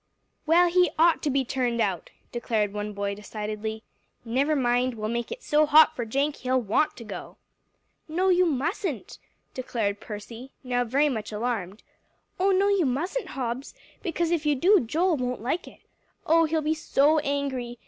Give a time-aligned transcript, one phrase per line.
[0.47, 3.83] "Well, he ought to be turned out," declared one boy decidedly.
[4.25, 7.37] "Never mind, we'll make it so hot for that Jenk, he'll want to go."
[8.07, 9.19] "No, you mustn't,"
[9.53, 11.83] declared Percy, now very much alarmed.
[12.39, 15.81] "Oh, no, you mustn't, Hobbs; because, if you do, Joel won't like it.
[16.25, 17.77] Oh, he'll be so angry!